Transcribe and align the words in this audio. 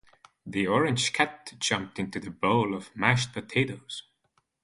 The 0.47 0.65
orange 0.65 1.13
cat 1.13 1.53
jumped 1.59 1.99
into 1.99 2.19
the 2.19 2.31
bowl 2.31 2.73
of 2.73 2.89
mashed 2.95 3.33
potatoes. 3.33 4.01